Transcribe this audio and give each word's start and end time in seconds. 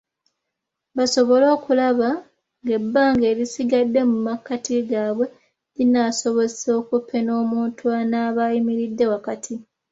Basobole 0.97 1.45
okulaba 1.57 2.09
ng'ebbanga 2.65 3.25
erisigadde 3.33 4.01
mu 4.11 4.17
makati 4.27 4.75
gaabwe 4.89 5.25
linaabasobozesa 5.77 6.69
okupena 6.81 7.31
omuntu 7.43 7.83
anaaba 7.99 8.41
ayimiridde 8.49 9.05
wakati. 9.13 9.53